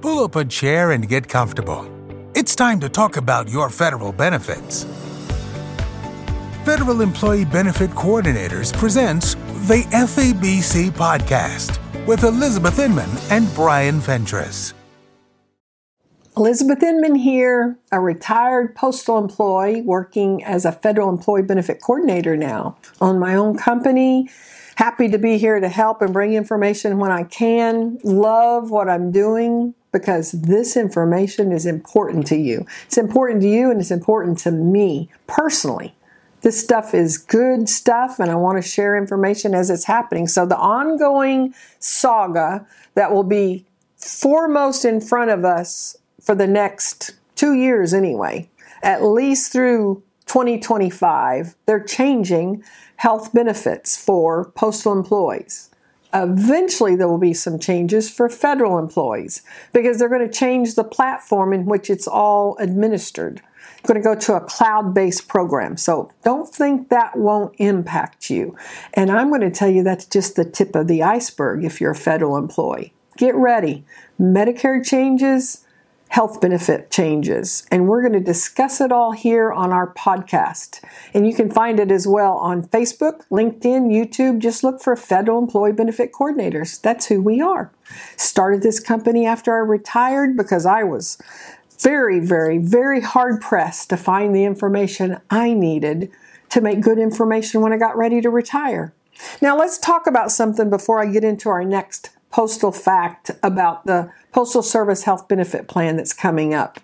Pull 0.00 0.24
up 0.24 0.34
a 0.34 0.46
chair 0.46 0.92
and 0.92 1.06
get 1.06 1.28
comfortable. 1.28 1.86
It's 2.34 2.56
time 2.56 2.80
to 2.80 2.88
talk 2.88 3.18
about 3.18 3.50
your 3.50 3.68
federal 3.68 4.12
benefits. 4.12 4.84
Federal 6.64 7.02
Employee 7.02 7.44
Benefit 7.44 7.90
Coordinators 7.90 8.72
presents 8.72 9.34
the 9.68 9.84
FEBC 9.92 10.90
podcast 10.92 11.78
with 12.06 12.24
Elizabeth 12.24 12.78
Inman 12.78 13.10
and 13.30 13.46
Brian 13.54 14.00
Fentress. 14.00 14.72
Elizabeth 16.34 16.82
Inman 16.82 17.16
here, 17.16 17.78
a 17.92 18.00
retired 18.00 18.74
postal 18.74 19.18
employee 19.18 19.82
working 19.82 20.42
as 20.44 20.64
a 20.64 20.72
federal 20.72 21.10
employee 21.10 21.42
benefit 21.42 21.82
coordinator 21.82 22.38
now 22.38 22.78
on 23.02 23.18
my 23.18 23.34
own 23.34 23.58
company. 23.58 24.30
Happy 24.76 25.10
to 25.10 25.18
be 25.18 25.36
here 25.36 25.60
to 25.60 25.68
help 25.68 26.00
and 26.00 26.14
bring 26.14 26.32
information 26.32 26.96
when 26.96 27.12
I 27.12 27.24
can. 27.24 27.98
Love 28.02 28.70
what 28.70 28.88
I'm 28.88 29.12
doing 29.12 29.74
because 29.92 30.32
this 30.32 30.76
information 30.76 31.52
is 31.52 31.66
important 31.66 32.26
to 32.28 32.36
you. 32.36 32.66
It's 32.86 32.98
important 32.98 33.42
to 33.42 33.48
you 33.48 33.70
and 33.70 33.80
it's 33.80 33.90
important 33.90 34.38
to 34.40 34.50
me 34.50 35.10
personally. 35.26 35.94
This 36.42 36.58
stuff 36.58 36.94
is 36.94 37.18
good 37.18 37.68
stuff, 37.68 38.18
and 38.18 38.30
I 38.30 38.34
want 38.34 38.62
to 38.62 38.66
share 38.66 38.96
information 38.96 39.54
as 39.54 39.68
it's 39.68 39.84
happening. 39.84 40.26
So, 40.26 40.46
the 40.46 40.56
ongoing 40.56 41.54
saga 41.78 42.66
that 42.94 43.12
will 43.12 43.24
be 43.24 43.66
foremost 43.98 44.86
in 44.86 45.02
front 45.02 45.30
of 45.30 45.44
us 45.44 45.98
for 46.18 46.34
the 46.34 46.46
next 46.46 47.12
two 47.34 47.52
years, 47.52 47.92
anyway, 47.92 48.48
at 48.82 49.04
least 49.04 49.52
through 49.52 50.02
2025, 50.26 51.56
they're 51.66 51.84
changing 51.84 52.64
health 52.96 53.34
benefits 53.34 54.02
for 54.02 54.50
postal 54.52 54.92
employees. 54.92 55.70
Eventually, 56.12 56.96
there 56.96 57.08
will 57.08 57.18
be 57.18 57.34
some 57.34 57.58
changes 57.58 58.10
for 58.10 58.28
federal 58.28 58.78
employees 58.78 59.42
because 59.72 59.98
they're 59.98 60.08
going 60.08 60.26
to 60.26 60.32
change 60.32 60.74
the 60.74 60.84
platform 60.84 61.52
in 61.52 61.66
which 61.66 61.88
it's 61.88 62.08
all 62.08 62.56
administered. 62.58 63.42
Going 63.84 64.00
to 64.00 64.04
go 64.04 64.14
to 64.14 64.34
a 64.34 64.40
cloud 64.40 64.92
based 64.92 65.28
program. 65.28 65.76
So 65.76 66.12
don't 66.22 66.48
think 66.48 66.90
that 66.90 67.16
won't 67.16 67.54
impact 67.58 68.28
you. 68.28 68.56
And 68.92 69.10
I'm 69.10 69.28
going 69.28 69.40
to 69.40 69.50
tell 69.50 69.70
you 69.70 69.82
that's 69.82 70.04
just 70.04 70.36
the 70.36 70.44
tip 70.44 70.74
of 70.74 70.86
the 70.86 71.02
iceberg 71.02 71.64
if 71.64 71.80
you're 71.80 71.92
a 71.92 71.96
federal 71.96 72.36
employee. 72.36 72.92
Get 73.16 73.34
ready. 73.34 73.84
Medicare 74.20 74.84
changes, 74.84 75.64
health 76.10 76.40
benefit 76.40 76.90
changes. 76.90 77.64
And 77.70 77.86
we're 77.86 78.02
going 78.02 78.12
to 78.14 78.20
discuss 78.20 78.80
it 78.80 78.90
all 78.90 79.12
here 79.12 79.52
on 79.52 79.72
our 79.72 79.94
podcast. 79.94 80.82
And 81.14 81.24
you 81.24 81.32
can 81.32 81.50
find 81.50 81.78
it 81.78 81.92
as 81.92 82.06
well 82.06 82.36
on 82.36 82.64
Facebook, 82.64 83.22
LinkedIn, 83.30 83.92
YouTube. 83.92 84.40
Just 84.40 84.64
look 84.64 84.82
for 84.82 84.96
Federal 84.96 85.38
Employee 85.38 85.72
Benefit 85.72 86.12
Coordinators. 86.12 86.80
That's 86.80 87.06
who 87.06 87.22
we 87.22 87.40
are. 87.40 87.70
Started 88.16 88.62
this 88.62 88.80
company 88.80 89.24
after 89.24 89.54
I 89.54 89.60
retired 89.60 90.36
because 90.36 90.66
I 90.66 90.82
was 90.82 91.16
very, 91.78 92.18
very, 92.18 92.58
very 92.58 93.00
hard 93.00 93.40
pressed 93.40 93.88
to 93.90 93.96
find 93.96 94.34
the 94.34 94.44
information 94.44 95.20
I 95.30 95.54
needed 95.54 96.10
to 96.50 96.60
make 96.60 96.80
good 96.80 96.98
information 96.98 97.60
when 97.60 97.72
I 97.72 97.78
got 97.78 97.96
ready 97.96 98.20
to 98.20 98.30
retire. 98.30 98.92
Now, 99.40 99.56
let's 99.56 99.78
talk 99.78 100.08
about 100.08 100.32
something 100.32 100.70
before 100.70 101.00
I 101.00 101.06
get 101.06 101.22
into 101.22 101.48
our 101.50 101.64
next 101.64 102.10
postal 102.30 102.72
fact 102.72 103.30
about 103.42 103.86
the 103.86 104.10
Postal 104.32 104.62
Service 104.62 105.04
Health 105.04 105.28
Benefit 105.28 105.68
Plan 105.68 105.96
that's 105.96 106.12
coming 106.12 106.54
up. 106.54 106.78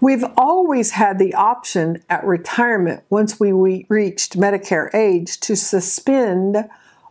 We've 0.00 0.24
always 0.36 0.92
had 0.92 1.18
the 1.18 1.34
option 1.34 2.02
at 2.08 2.24
retirement, 2.24 3.02
once 3.10 3.38
we 3.38 3.86
reached 3.88 4.38
Medicare 4.38 4.92
age, 4.94 5.38
to 5.40 5.54
suspend 5.56 6.68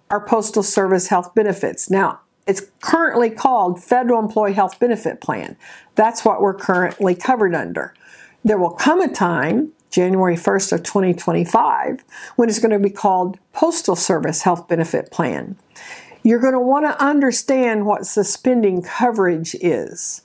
our 0.09 0.25
Postal 0.25 0.63
Service 0.63 1.07
health 1.07 1.35
benefits. 1.35 1.89
Now, 1.89 2.19
it's 2.47 2.63
currently 2.81 3.29
called 3.29 3.83
Federal 3.83 4.19
Employee 4.19 4.53
Health 4.53 4.79
Benefit 4.79 5.21
Plan. 5.21 5.55
That's 5.95 6.25
what 6.25 6.41
we're 6.41 6.55
currently 6.55 7.13
covered 7.13 7.53
under. 7.53 7.93
There 8.43 8.57
will 8.57 8.71
come 8.71 9.01
a 9.01 9.07
time, 9.07 9.71
January 9.91 10.35
1st 10.35 10.73
of 10.73 10.83
2025, 10.83 12.03
when 12.37 12.49
it's 12.49 12.59
going 12.59 12.71
to 12.71 12.79
be 12.79 12.89
called 12.89 13.37
Postal 13.53 13.95
Service 13.95 14.41
Health 14.41 14.67
Benefit 14.67 15.11
Plan. 15.11 15.57
You're 16.29 16.39
going 16.39 16.53
to 16.53 16.59
want 16.59 16.85
to 16.85 17.03
understand 17.03 17.87
what 17.87 18.05
suspending 18.05 18.83
coverage 18.83 19.55
is. 19.55 20.21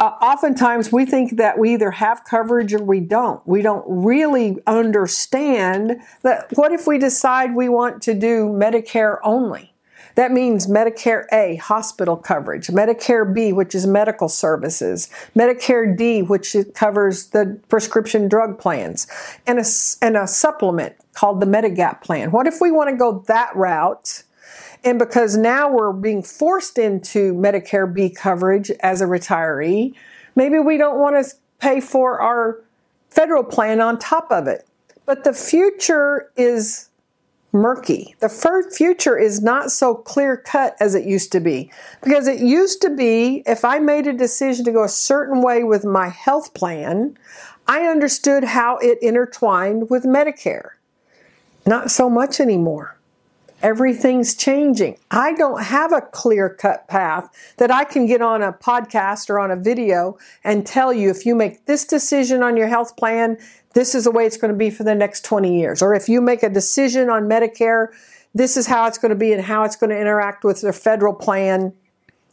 Uh, 0.00 0.16
oftentimes, 0.20 0.90
we 0.90 1.06
think 1.06 1.36
that 1.36 1.60
we 1.60 1.74
either 1.74 1.92
have 1.92 2.24
coverage 2.24 2.74
or 2.74 2.82
we 2.82 2.98
don't. 2.98 3.46
We 3.46 3.62
don't 3.62 3.84
really 3.86 4.58
understand 4.66 6.00
that. 6.22 6.48
What 6.56 6.72
if 6.72 6.88
we 6.88 6.98
decide 6.98 7.54
we 7.54 7.68
want 7.68 8.02
to 8.02 8.14
do 8.14 8.48
Medicare 8.48 9.18
only? 9.22 9.72
That 10.16 10.32
means 10.32 10.66
Medicare 10.66 11.26
A, 11.32 11.54
hospital 11.54 12.16
coverage, 12.16 12.66
Medicare 12.66 13.32
B, 13.32 13.52
which 13.52 13.76
is 13.76 13.86
medical 13.86 14.28
services, 14.28 15.08
Medicare 15.36 15.96
D, 15.96 16.20
which 16.20 16.56
covers 16.74 17.28
the 17.28 17.60
prescription 17.68 18.26
drug 18.26 18.58
plans, 18.58 19.06
and 19.46 19.60
a, 19.60 19.64
and 20.02 20.16
a 20.16 20.26
supplement 20.26 20.96
called 21.12 21.38
the 21.38 21.46
Medigap 21.46 22.02
plan. 22.02 22.32
What 22.32 22.48
if 22.48 22.60
we 22.60 22.72
want 22.72 22.90
to 22.90 22.96
go 22.96 23.24
that 23.28 23.54
route? 23.54 24.24
And 24.84 24.98
because 24.98 25.36
now 25.36 25.70
we're 25.70 25.92
being 25.92 26.22
forced 26.22 26.78
into 26.78 27.34
Medicare 27.34 27.92
B 27.92 28.10
coverage 28.10 28.70
as 28.80 29.00
a 29.00 29.06
retiree, 29.06 29.94
maybe 30.36 30.58
we 30.58 30.76
don't 30.76 30.98
want 30.98 31.24
to 31.24 31.34
pay 31.58 31.80
for 31.80 32.20
our 32.20 32.60
federal 33.10 33.44
plan 33.44 33.80
on 33.80 33.98
top 33.98 34.30
of 34.30 34.46
it. 34.46 34.66
But 35.04 35.24
the 35.24 35.32
future 35.32 36.30
is 36.36 36.88
murky. 37.52 38.14
The 38.20 38.28
future 38.70 39.18
is 39.18 39.40
not 39.42 39.72
so 39.72 39.94
clear 39.94 40.36
cut 40.36 40.76
as 40.80 40.94
it 40.94 41.04
used 41.04 41.32
to 41.32 41.40
be. 41.40 41.70
Because 42.02 42.26
it 42.28 42.40
used 42.40 42.82
to 42.82 42.90
be 42.90 43.42
if 43.46 43.64
I 43.64 43.78
made 43.78 44.06
a 44.06 44.12
decision 44.12 44.64
to 44.66 44.72
go 44.72 44.84
a 44.84 44.88
certain 44.88 45.42
way 45.42 45.64
with 45.64 45.84
my 45.84 46.08
health 46.08 46.54
plan, 46.54 47.16
I 47.66 47.86
understood 47.86 48.44
how 48.44 48.78
it 48.78 48.98
intertwined 49.02 49.90
with 49.90 50.04
Medicare. 50.04 50.70
Not 51.66 51.90
so 51.90 52.08
much 52.08 52.40
anymore. 52.40 52.97
Everything's 53.62 54.34
changing. 54.34 54.98
I 55.10 55.34
don't 55.34 55.62
have 55.62 55.92
a 55.92 56.00
clear 56.00 56.48
cut 56.48 56.86
path 56.86 57.28
that 57.56 57.70
I 57.70 57.84
can 57.84 58.06
get 58.06 58.22
on 58.22 58.42
a 58.42 58.52
podcast 58.52 59.28
or 59.28 59.40
on 59.40 59.50
a 59.50 59.56
video 59.56 60.16
and 60.44 60.66
tell 60.66 60.92
you 60.92 61.10
if 61.10 61.26
you 61.26 61.34
make 61.34 61.66
this 61.66 61.84
decision 61.84 62.42
on 62.42 62.56
your 62.56 62.68
health 62.68 62.96
plan, 62.96 63.36
this 63.74 63.94
is 63.94 64.04
the 64.04 64.10
way 64.10 64.26
it's 64.26 64.36
going 64.36 64.52
to 64.52 64.56
be 64.56 64.70
for 64.70 64.84
the 64.84 64.94
next 64.94 65.24
20 65.24 65.58
years. 65.58 65.82
Or 65.82 65.94
if 65.94 66.08
you 66.08 66.20
make 66.20 66.42
a 66.42 66.48
decision 66.48 67.10
on 67.10 67.24
Medicare, 67.24 67.88
this 68.34 68.56
is 68.56 68.66
how 68.66 68.86
it's 68.86 68.98
going 68.98 69.10
to 69.10 69.16
be 69.16 69.32
and 69.32 69.42
how 69.42 69.64
it's 69.64 69.76
going 69.76 69.90
to 69.90 69.98
interact 69.98 70.44
with 70.44 70.60
the 70.60 70.72
federal 70.72 71.14
plan. 71.14 71.72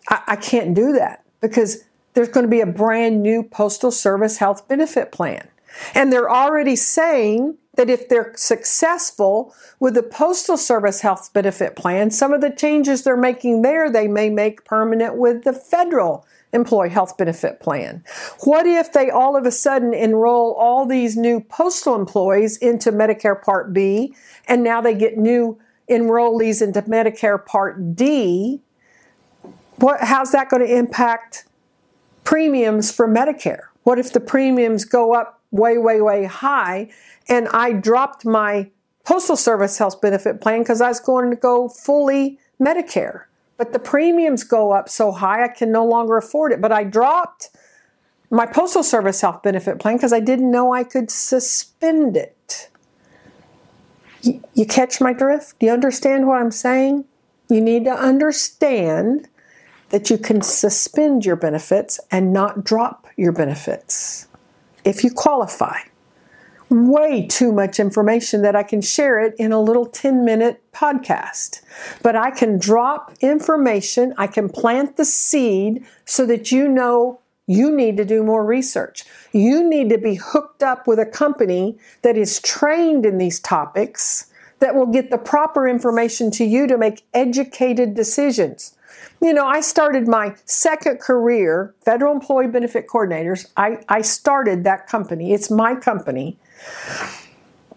I, 0.09 0.21
I 0.27 0.35
can't 0.35 0.75
do 0.75 0.93
that 0.93 1.23
because 1.41 1.83
there's 2.13 2.29
going 2.29 2.45
to 2.45 2.49
be 2.49 2.61
a 2.61 2.67
brand 2.67 3.23
new 3.23 3.43
Postal 3.43 3.91
Service 3.91 4.37
health 4.37 4.67
benefit 4.67 5.11
plan. 5.11 5.47
And 5.93 6.11
they're 6.11 6.29
already 6.29 6.75
saying 6.75 7.57
that 7.75 7.89
if 7.89 8.09
they're 8.09 8.33
successful 8.35 9.53
with 9.79 9.93
the 9.93 10.03
Postal 10.03 10.57
Service 10.57 11.01
health 11.01 11.31
benefit 11.33 11.75
plan, 11.75 12.11
some 12.11 12.33
of 12.33 12.41
the 12.41 12.49
changes 12.49 13.03
they're 13.03 13.17
making 13.17 13.61
there, 13.61 13.89
they 13.89 14.07
may 14.07 14.29
make 14.29 14.65
permanent 14.65 15.15
with 15.15 15.43
the 15.43 15.53
federal 15.53 16.25
employee 16.53 16.89
health 16.89 17.17
benefit 17.17 17.59
plan. 17.59 18.03
What 18.43 18.65
if 18.65 18.93
they 18.93 19.09
all 19.09 19.35
of 19.35 19.45
a 19.45 19.51
sudden 19.51 19.93
enroll 19.93 20.53
all 20.53 20.85
these 20.85 21.17
new 21.17 21.41
postal 21.41 21.95
employees 21.95 22.57
into 22.57 22.91
Medicare 22.91 23.41
Part 23.41 23.73
B 23.73 24.15
and 24.47 24.63
now 24.63 24.81
they 24.81 24.95
get 24.95 25.17
new 25.17 25.59
enrollees 25.89 26.61
into 26.61 26.81
Medicare 26.83 27.43
Part 27.45 27.95
D? 27.95 28.61
What, 29.77 30.01
how's 30.01 30.31
that 30.31 30.49
going 30.49 30.65
to 30.65 30.73
impact 30.73 31.45
premiums 32.23 32.91
for 32.91 33.07
Medicare? 33.07 33.65
What 33.83 33.99
if 33.99 34.13
the 34.13 34.21
premiums 34.21 34.85
go 34.85 35.13
up 35.13 35.34
way, 35.55 35.77
way, 35.77 36.01
way 36.01 36.25
high 36.25 36.89
and 37.27 37.47
I 37.49 37.73
dropped 37.73 38.25
my 38.25 38.69
Postal 39.03 39.37
Service 39.37 39.77
health 39.77 40.01
benefit 40.01 40.41
plan 40.41 40.59
because 40.59 40.81
I 40.81 40.89
was 40.89 40.99
going 40.99 41.29
to 41.29 41.35
go 41.35 41.69
fully 41.69 42.39
Medicare. 42.59 43.23
But 43.57 43.71
the 43.71 43.79
premiums 43.79 44.43
go 44.43 44.71
up 44.71 44.89
so 44.89 45.11
high 45.11 45.43
I 45.43 45.47
can 45.47 45.71
no 45.71 45.85
longer 45.85 46.17
afford 46.17 46.51
it. 46.51 46.61
But 46.61 46.71
I 46.71 46.83
dropped 46.83 47.49
my 48.29 48.45
Postal 48.45 48.83
Service 48.83 49.21
health 49.21 49.43
benefit 49.43 49.79
plan 49.79 49.95
because 49.95 50.11
I 50.11 50.19
didn't 50.19 50.51
know 50.51 50.73
I 50.73 50.83
could 50.83 51.09
suspend 51.09 52.17
it. 52.17 52.69
You, 54.21 54.65
catch 54.65 54.99
my 54.99 55.13
drift? 55.13 55.59
Do 55.59 55.67
you 55.67 55.71
understand 55.71 56.27
what 56.27 56.41
I'm 56.41 56.51
saying? 56.51 57.05
You 57.47 57.61
need 57.61 57.85
to 57.85 57.91
understand 57.91 59.27
that 59.89 60.09
you 60.09 60.17
can 60.17 60.41
suspend 60.41 61.25
your 61.25 61.35
benefits 61.35 61.99
and 62.09 62.33
not 62.33 62.63
drop 62.63 63.05
your 63.15 63.31
benefits 63.31 64.27
if 64.85 65.03
you 65.03 65.11
qualify 65.11 65.79
way 66.69 67.27
too 67.27 67.51
much 67.51 67.79
information 67.79 68.41
that 68.41 68.55
I 68.55 68.63
can 68.63 68.81
share 68.81 69.19
it 69.19 69.35
in 69.37 69.51
a 69.51 69.61
little 69.61 69.85
10 69.85 70.25
minute 70.25 70.63
podcast. 70.71 71.61
But 72.01 72.15
I 72.15 72.31
can 72.31 72.57
drop 72.57 73.13
information, 73.21 74.13
I 74.17 74.27
can 74.27 74.49
plant 74.49 74.97
the 74.97 75.05
seed 75.05 75.85
so 76.05 76.25
that 76.25 76.51
you 76.51 76.67
know 76.67 77.19
you 77.47 77.75
need 77.75 77.97
to 77.97 78.05
do 78.05 78.23
more 78.23 78.43
research. 78.43 79.03
You 79.31 79.67
need 79.67 79.89
to 79.89 79.97
be 79.97 80.15
hooked 80.15 80.63
up 80.63 80.87
with 80.87 80.99
a 80.99 81.05
company 81.05 81.77
that 82.01 82.17
is 82.17 82.41
trained 82.41 83.05
in 83.05 83.19
these 83.19 83.39
topics 83.39 84.31
that 84.59 84.73
will 84.73 84.87
get 84.87 85.11
the 85.11 85.17
proper 85.17 85.67
information 85.67 86.31
to 86.31 86.43
you 86.43 86.65
to 86.65 86.77
make 86.77 87.03
educated 87.13 87.93
decisions. 87.93 88.74
You 89.21 89.33
know, 89.33 89.45
I 89.45 89.61
started 89.61 90.07
my 90.07 90.35
second 90.45 90.99
career, 90.99 91.73
Federal 91.83 92.13
Employee 92.13 92.47
Benefit 92.47 92.87
Coordinators. 92.87 93.49
I, 93.57 93.83
I 93.89 94.01
started 94.01 94.63
that 94.65 94.87
company. 94.87 95.33
It's 95.33 95.49
my 95.49 95.75
company 95.75 96.37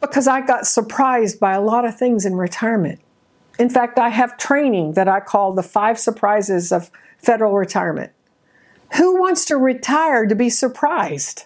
because 0.00 0.28
I 0.28 0.40
got 0.44 0.66
surprised 0.66 1.40
by 1.40 1.54
a 1.54 1.60
lot 1.60 1.84
of 1.84 1.96
things 1.96 2.26
in 2.26 2.34
retirement. 2.34 3.00
In 3.58 3.70
fact, 3.70 3.98
I 3.98 4.10
have 4.10 4.36
training 4.36 4.92
that 4.92 5.08
I 5.08 5.20
call 5.20 5.52
the 5.52 5.62
five 5.62 5.98
surprises 5.98 6.70
of 6.70 6.90
federal 7.18 7.54
retirement. 7.54 8.12
Who 8.96 9.18
wants 9.20 9.44
to 9.46 9.56
retire 9.56 10.26
to 10.26 10.34
be 10.34 10.50
surprised? 10.50 11.44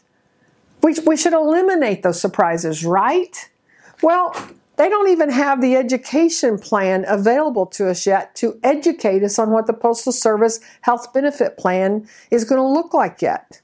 We, 0.82 0.96
we 1.06 1.16
should 1.16 1.32
eliminate 1.32 2.02
those 2.02 2.20
surprises, 2.20 2.84
right? 2.84 3.48
Well, 4.02 4.34
they 4.82 4.88
don't 4.88 5.10
even 5.10 5.30
have 5.30 5.60
the 5.60 5.76
education 5.76 6.58
plan 6.58 7.04
available 7.06 7.66
to 7.66 7.88
us 7.88 8.04
yet 8.04 8.34
to 8.34 8.58
educate 8.64 9.22
us 9.22 9.38
on 9.38 9.52
what 9.52 9.68
the 9.68 9.72
Postal 9.72 10.10
Service 10.10 10.58
health 10.80 11.12
benefit 11.12 11.56
plan 11.56 12.08
is 12.32 12.42
going 12.42 12.58
to 12.58 12.66
look 12.66 12.92
like 12.92 13.22
yet. 13.22 13.60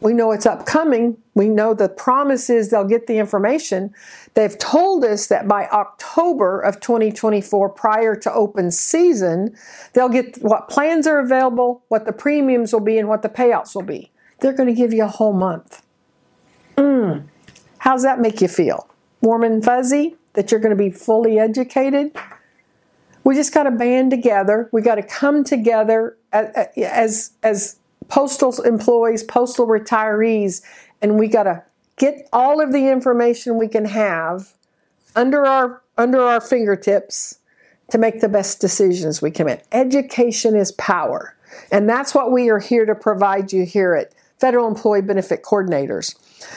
We 0.00 0.14
know 0.14 0.30
it's 0.30 0.46
upcoming. 0.46 1.16
We 1.34 1.48
know 1.48 1.74
the 1.74 1.88
promise 1.88 2.50
is 2.50 2.70
they'll 2.70 2.84
get 2.84 3.08
the 3.08 3.18
information. 3.18 3.92
They've 4.34 4.56
told 4.56 5.04
us 5.04 5.26
that 5.26 5.48
by 5.48 5.66
October 5.72 6.60
of 6.60 6.78
2024, 6.78 7.70
prior 7.70 8.14
to 8.14 8.32
open 8.32 8.70
season, 8.70 9.56
they'll 9.94 10.08
get 10.08 10.36
what 10.36 10.68
plans 10.68 11.08
are 11.08 11.18
available, 11.18 11.82
what 11.88 12.04
the 12.04 12.12
premiums 12.12 12.72
will 12.72 12.78
be, 12.78 12.96
and 12.96 13.08
what 13.08 13.22
the 13.22 13.28
payouts 13.28 13.74
will 13.74 13.82
be. 13.82 14.12
They're 14.38 14.52
going 14.52 14.68
to 14.68 14.72
give 14.72 14.92
you 14.92 15.02
a 15.02 15.08
whole 15.08 15.32
month. 15.32 15.82
Mm. 16.76 17.24
How's 17.78 18.04
that 18.04 18.20
make 18.20 18.40
you 18.40 18.46
feel? 18.46 18.88
Warm 19.20 19.42
and 19.42 19.64
fuzzy? 19.64 20.14
That 20.34 20.50
you're 20.50 20.60
going 20.60 20.76
to 20.76 20.82
be 20.82 20.90
fully 20.90 21.38
educated? 21.38 22.16
We 23.24 23.34
just 23.34 23.52
got 23.52 23.64
to 23.64 23.70
band 23.70 24.10
together. 24.10 24.68
We 24.72 24.82
got 24.82 24.94
to 24.96 25.02
come 25.02 25.44
together 25.44 26.16
as, 26.32 27.32
as, 27.42 27.76
postal 28.08 28.52
employees, 28.62 29.22
postal 29.22 29.66
retirees, 29.66 30.62
and 31.02 31.18
we 31.18 31.28
got 31.28 31.42
to 31.42 31.62
get 31.96 32.26
all 32.32 32.62
of 32.62 32.72
the 32.72 32.88
information 32.88 33.58
we 33.58 33.68
can 33.68 33.84
have 33.84 34.54
under 35.14 35.44
our 35.44 35.82
under 35.98 36.20
our 36.20 36.40
fingertips 36.40 37.38
to 37.90 37.98
make 37.98 38.20
the 38.20 38.28
best 38.28 38.60
decisions 38.60 39.20
we 39.20 39.30
can 39.30 39.46
make. 39.46 39.60
Education 39.72 40.54
is 40.54 40.72
power. 40.72 41.34
And 41.72 41.88
that's 41.88 42.14
what 42.14 42.30
we 42.30 42.50
are 42.50 42.58
here 42.58 42.86
to 42.86 42.94
provide 42.94 43.52
you 43.52 43.64
here 43.64 43.94
at 43.94 44.12
Federal 44.38 44.68
Employee 44.68 45.02
Benefit 45.02 45.42
Coordinators. 45.42 46.14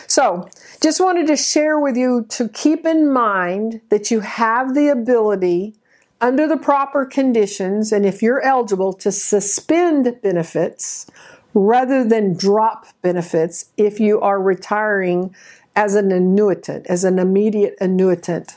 So, 0.07 0.47
just 0.81 0.99
wanted 0.99 1.27
to 1.27 1.35
share 1.35 1.79
with 1.79 1.97
you 1.97 2.25
to 2.29 2.49
keep 2.49 2.85
in 2.85 3.11
mind 3.11 3.81
that 3.89 4.11
you 4.11 4.19
have 4.19 4.73
the 4.75 4.89
ability 4.89 5.75
under 6.19 6.47
the 6.47 6.57
proper 6.57 7.05
conditions 7.05 7.91
and 7.91 8.05
if 8.05 8.21
you're 8.21 8.41
eligible 8.41 8.93
to 8.93 9.11
suspend 9.11 10.19
benefits 10.21 11.09
rather 11.53 12.03
than 12.03 12.33
drop 12.33 12.85
benefits 13.01 13.71
if 13.77 13.99
you 13.99 14.21
are 14.21 14.39
retiring 14.39 15.35
as 15.75 15.95
an 15.95 16.09
annuitant, 16.09 16.85
as 16.87 17.03
an 17.03 17.17
immediate 17.17 17.75
annuitant, 17.79 18.55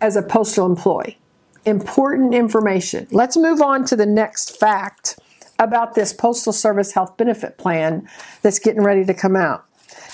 as 0.00 0.16
a 0.16 0.22
postal 0.22 0.66
employee. 0.66 1.18
Important 1.64 2.34
information. 2.34 3.06
Let's 3.10 3.36
move 3.36 3.60
on 3.60 3.84
to 3.86 3.96
the 3.96 4.06
next 4.06 4.58
fact 4.58 5.18
about 5.58 5.94
this 5.94 6.12
Postal 6.12 6.52
Service 6.52 6.92
Health 6.92 7.16
Benefit 7.16 7.58
Plan 7.58 8.08
that's 8.42 8.58
getting 8.58 8.82
ready 8.82 9.04
to 9.04 9.14
come 9.14 9.36
out. 9.36 9.64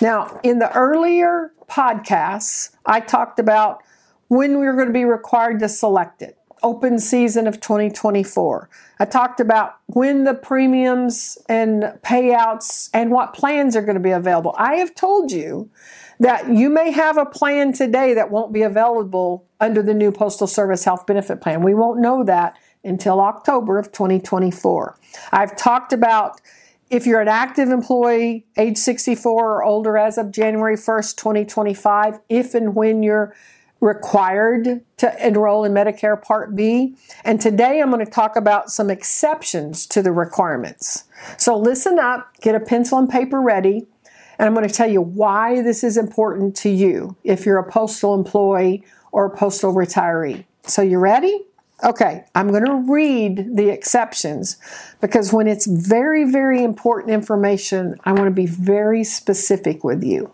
Now, 0.00 0.40
in 0.42 0.58
the 0.58 0.72
earlier 0.72 1.52
podcasts, 1.68 2.70
I 2.86 3.00
talked 3.00 3.38
about 3.38 3.82
when 4.28 4.58
we 4.58 4.66
were 4.66 4.74
going 4.74 4.86
to 4.86 4.92
be 4.92 5.04
required 5.04 5.60
to 5.60 5.68
select 5.68 6.22
it 6.22 6.38
open 6.62 6.98
season 6.98 7.46
of 7.46 7.60
2024. 7.60 8.68
I 8.98 9.04
talked 9.04 9.40
about 9.40 9.76
when 9.86 10.24
the 10.24 10.34
premiums 10.34 11.36
and 11.48 11.82
payouts 12.02 12.88
and 12.94 13.10
what 13.10 13.34
plans 13.34 13.76
are 13.76 13.82
going 13.82 13.96
to 13.96 14.00
be 14.00 14.10
available. 14.10 14.54
I 14.56 14.76
have 14.76 14.94
told 14.94 15.32
you 15.32 15.70
that 16.20 16.48
you 16.48 16.70
may 16.70 16.92
have 16.92 17.18
a 17.18 17.26
plan 17.26 17.72
today 17.72 18.14
that 18.14 18.30
won't 18.30 18.52
be 18.52 18.62
available 18.62 19.44
under 19.60 19.82
the 19.82 19.94
new 19.94 20.12
Postal 20.12 20.46
Service 20.46 20.84
Health 20.84 21.06
Benefit 21.06 21.40
Plan. 21.40 21.62
We 21.62 21.74
won't 21.74 22.00
know 22.00 22.24
that 22.24 22.56
until 22.84 23.20
October 23.20 23.78
of 23.78 23.92
2024. 23.92 24.98
I've 25.32 25.56
talked 25.56 25.92
about 25.92 26.40
if 26.90 27.06
you're 27.06 27.20
an 27.20 27.28
active 27.28 27.70
employee, 27.70 28.44
age 28.58 28.76
64 28.76 29.32
or 29.32 29.64
older 29.64 29.96
as 29.96 30.18
of 30.18 30.30
January 30.30 30.76
1st, 30.76 31.16
2025, 31.16 32.20
if 32.28 32.54
and 32.54 32.74
when 32.74 33.02
you're 33.02 33.34
required 33.80 34.80
to 34.96 35.26
enroll 35.26 35.64
in 35.64 35.72
Medicare 35.72 36.20
Part 36.20 36.54
B. 36.54 36.94
And 37.24 37.40
today 37.40 37.80
I'm 37.80 37.90
going 37.90 38.04
to 38.04 38.10
talk 38.10 38.36
about 38.36 38.70
some 38.70 38.90
exceptions 38.90 39.86
to 39.86 40.02
the 40.02 40.12
requirements. 40.12 41.04
So 41.36 41.58
listen 41.58 41.98
up, 41.98 42.32
get 42.40 42.54
a 42.54 42.60
pencil 42.60 42.98
and 42.98 43.08
paper 43.08 43.40
ready, 43.40 43.86
and 44.38 44.46
I'm 44.46 44.54
going 44.54 44.68
to 44.68 44.74
tell 44.74 44.90
you 44.90 45.00
why 45.00 45.62
this 45.62 45.82
is 45.82 45.96
important 45.96 46.54
to 46.56 46.68
you 46.68 47.16
if 47.24 47.44
you're 47.44 47.58
a 47.58 47.70
postal 47.70 48.14
employee 48.14 48.84
or 49.10 49.26
a 49.26 49.36
postal 49.36 49.74
retiree. 49.74 50.44
So 50.64 50.82
you 50.82 50.98
ready? 50.98 51.44
Okay, 51.84 52.24
I'm 52.36 52.48
going 52.48 52.64
to 52.64 52.92
read 52.92 53.56
the 53.56 53.68
exceptions 53.70 54.56
because 55.00 55.32
when 55.32 55.48
it's 55.48 55.66
very, 55.66 56.30
very 56.30 56.62
important 56.62 57.12
information, 57.12 57.96
I 58.04 58.12
want 58.12 58.26
to 58.26 58.30
be 58.30 58.46
very 58.46 59.02
specific 59.02 59.82
with 59.82 60.04
you. 60.04 60.30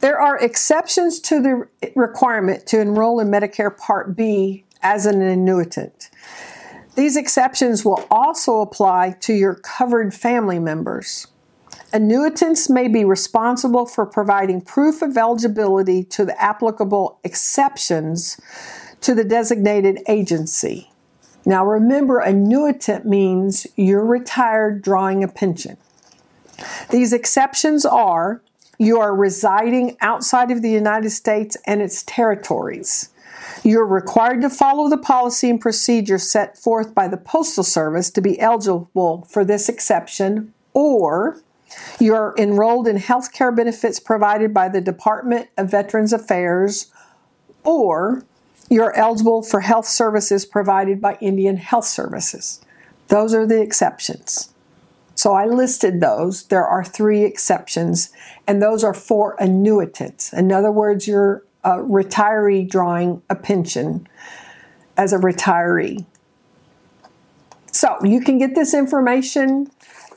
There 0.00 0.20
are 0.20 0.38
exceptions 0.38 1.18
to 1.20 1.40
the 1.40 1.68
requirement 1.96 2.66
to 2.66 2.80
enroll 2.80 3.20
in 3.20 3.28
Medicare 3.28 3.74
Part 3.74 4.16
B 4.16 4.64
as 4.82 5.06
an 5.06 5.20
annuitant. 5.20 6.10
These 6.94 7.16
exceptions 7.16 7.84
will 7.84 8.06
also 8.10 8.60
apply 8.60 9.16
to 9.20 9.32
your 9.32 9.54
covered 9.54 10.12
family 10.12 10.58
members. 10.58 11.26
Annuitants 11.92 12.68
may 12.68 12.86
be 12.86 13.04
responsible 13.04 13.86
for 13.86 14.04
providing 14.06 14.60
proof 14.60 15.00
of 15.00 15.16
eligibility 15.16 16.04
to 16.04 16.24
the 16.24 16.40
applicable 16.40 17.18
exceptions 17.24 18.38
to 19.02 19.14
the 19.14 19.24
designated 19.24 20.00
agency. 20.08 20.90
Now 21.46 21.64
remember, 21.64 22.20
annuitant 22.20 23.04
means 23.04 23.66
you're 23.76 24.04
retired 24.04 24.82
drawing 24.82 25.24
a 25.24 25.28
pension. 25.28 25.76
These 26.90 27.12
exceptions 27.12 27.86
are 27.86 28.42
you 28.78 28.98
are 28.98 29.14
residing 29.14 29.96
outside 30.00 30.50
of 30.50 30.62
the 30.62 30.70
United 30.70 31.10
States 31.10 31.56
and 31.66 31.82
its 31.82 32.02
territories. 32.02 33.10
You're 33.62 33.86
required 33.86 34.40
to 34.42 34.50
follow 34.50 34.88
the 34.88 34.98
policy 34.98 35.50
and 35.50 35.60
procedure 35.60 36.18
set 36.18 36.56
forth 36.56 36.94
by 36.94 37.08
the 37.08 37.18
Postal 37.18 37.64
Service 37.64 38.10
to 38.10 38.22
be 38.22 38.40
eligible 38.40 39.26
for 39.28 39.44
this 39.44 39.68
exception, 39.68 40.54
or 40.72 41.42
you're 41.98 42.34
enrolled 42.38 42.88
in 42.88 42.96
health 42.96 43.32
care 43.32 43.52
benefits 43.52 44.00
provided 44.00 44.54
by 44.54 44.68
the 44.68 44.80
Department 44.80 45.48
of 45.58 45.70
Veterans 45.70 46.12
Affairs, 46.12 46.90
or 47.64 48.24
you're 48.70 48.96
eligible 48.96 49.42
for 49.42 49.60
health 49.60 49.86
services 49.86 50.46
provided 50.46 51.00
by 51.00 51.18
Indian 51.20 51.56
Health 51.56 51.84
Services. 51.84 52.60
Those 53.08 53.34
are 53.34 53.46
the 53.46 53.60
exceptions. 53.60 54.54
So 55.16 55.34
I 55.34 55.44
listed 55.44 56.00
those. 56.00 56.44
There 56.44 56.66
are 56.66 56.84
three 56.84 57.24
exceptions, 57.24 58.10
and 58.46 58.62
those 58.62 58.84
are 58.84 58.94
for 58.94 59.36
annuitants. 59.38 60.32
In 60.32 60.50
other 60.50 60.72
words, 60.72 61.06
you're 61.06 61.44
a 61.62 61.68
uh, 61.68 61.76
retiree 61.78 62.66
drawing 62.66 63.20
a 63.28 63.34
pension 63.34 64.08
as 64.96 65.12
a 65.12 65.18
retiree. 65.18 66.06
So 67.70 68.02
you 68.02 68.22
can 68.22 68.38
get 68.38 68.54
this 68.54 68.72
information 68.72 69.70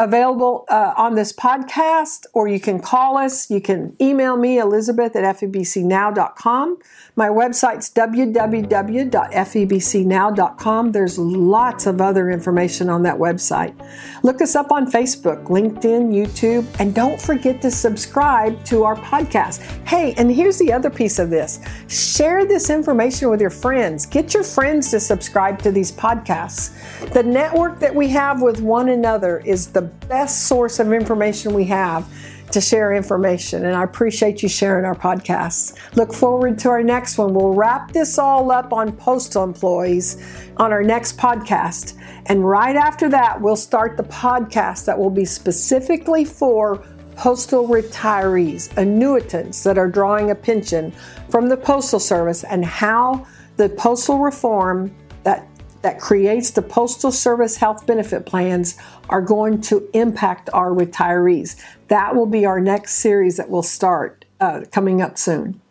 available 0.03 0.65
uh, 0.69 0.93
on 0.97 1.15
this 1.15 1.33
podcast, 1.33 2.25
or 2.33 2.47
you 2.47 2.59
can 2.59 2.79
call 2.79 3.17
us. 3.17 3.49
You 3.49 3.61
can 3.61 3.95
email 3.99 4.37
me, 4.37 4.59
Elizabeth 4.59 5.15
at 5.15 5.23
febcnow.com. 5.37 6.77
My 7.15 7.29
website's 7.29 7.91
www.febcnow.com. 7.91 10.91
There's 10.91 11.19
lots 11.19 11.85
of 11.85 12.01
other 12.01 12.31
information 12.31 12.89
on 12.89 13.03
that 13.03 13.17
website. 13.17 13.75
Look 14.23 14.41
us 14.41 14.55
up 14.55 14.71
on 14.71 14.91
Facebook, 14.91 15.45
LinkedIn, 15.45 16.11
YouTube, 16.11 16.65
and 16.79 16.95
don't 16.95 17.21
forget 17.21 17.61
to 17.61 17.69
subscribe 17.69 18.63
to 18.65 18.83
our 18.83 18.95
podcast. 18.95 19.61
Hey, 19.87 20.15
and 20.17 20.31
here's 20.31 20.57
the 20.57 20.73
other 20.73 20.89
piece 20.89 21.19
of 21.19 21.29
this 21.29 21.59
share 21.87 22.45
this 22.45 22.69
information 22.69 23.29
with 23.29 23.41
your 23.41 23.49
friends. 23.49 24.05
Get 24.07 24.33
your 24.33 24.43
friends 24.43 24.89
to 24.91 24.99
subscribe 24.99 25.61
to 25.61 25.71
these 25.71 25.91
podcasts. 25.91 26.71
The 27.13 27.23
network 27.23 27.79
that 27.79 27.93
we 27.93 28.07
have 28.09 28.41
with 28.41 28.59
one 28.59 28.89
another 28.89 29.39
is 29.45 29.67
the 29.67 29.83
best 30.07 30.47
source 30.47 30.79
of 30.79 30.91
information 30.91 31.53
we 31.53 31.65
have 31.65 32.07
to 32.51 32.61
share 32.61 32.93
information. 32.93 33.65
And 33.65 33.75
I 33.75 33.83
appreciate 33.83 34.43
you 34.43 34.49
sharing 34.49 34.85
our 34.85 34.95
podcasts. 34.95 35.75
Look 35.95 36.13
forward 36.13 36.59
to 36.59 36.69
our 36.69 36.83
next 36.83 37.17
one. 37.17 37.33
We'll 37.33 37.53
wrap 37.53 37.91
this 37.91 38.17
all 38.17 38.51
up 38.51 38.71
on 38.71 38.91
postal 38.91 39.43
employees 39.43 40.23
on 40.57 40.71
our 40.71 40.83
next 40.83 41.17
podcast. 41.17 41.97
And 42.27 42.47
right 42.47 42.75
after 42.75 43.09
that, 43.09 43.41
we'll 43.41 43.55
start 43.55 43.97
the 43.97 44.03
podcast 44.03 44.85
that 44.85 44.97
will 44.97 45.09
be 45.09 45.25
specifically 45.25 46.23
for 46.23 46.85
postal 47.15 47.67
retirees, 47.67 48.69
annuitants 48.77 49.63
that 49.63 49.77
are 49.77 49.87
drawing 49.87 50.31
a 50.31 50.35
pension 50.35 50.91
from 51.29 51.47
the 51.47 51.57
Postal 51.57 51.99
Service, 51.99 52.43
and 52.43 52.63
how 52.65 53.25
the 53.57 53.69
postal 53.69 54.19
reform 54.19 54.93
that 55.23 55.47
that 55.83 55.99
creates 55.99 56.51
the 56.51 56.61
Postal 56.61 57.11
Service 57.11 57.57
health 57.57 57.85
benefit 57.85 58.25
plans 58.25 58.77
are 59.09 59.21
going 59.21 59.61
to 59.61 59.87
impact 59.93 60.49
our 60.53 60.71
retirees. 60.71 61.61
That 61.89 62.15
will 62.15 62.25
be 62.25 62.45
our 62.45 62.59
next 62.59 62.95
series 62.95 63.37
that 63.37 63.49
will 63.49 63.63
start 63.63 64.25
uh, 64.39 64.63
coming 64.71 65.01
up 65.01 65.17
soon. 65.17 65.61